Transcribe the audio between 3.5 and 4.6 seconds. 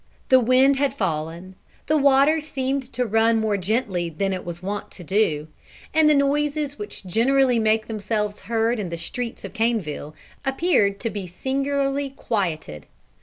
gently than it